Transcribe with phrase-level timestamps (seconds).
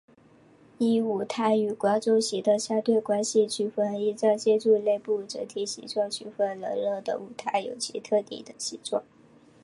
[0.79, 9.03] 依舞台与观众席的相对关系区分依照建筑内部整体形状区分能乐的舞台有其特定的形状。